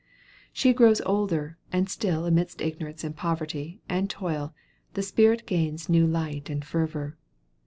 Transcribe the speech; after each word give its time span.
She 0.51 0.73
grows 0.73 0.99
older, 1.01 1.59
and 1.71 1.87
still, 1.87 2.25
amid 2.25 2.59
ignorance, 2.59 3.03
and 3.03 3.15
poverty, 3.15 3.81
and 3.87 4.09
toil, 4.09 4.51
the 4.95 5.03
spirit 5.03 5.45
gains 5.45 5.89
new 5.89 6.07
light 6.07 6.49
and 6.49 6.65
fervor. 6.65 7.17